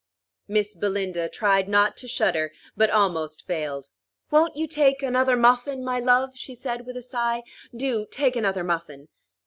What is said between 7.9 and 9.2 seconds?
take another muffin."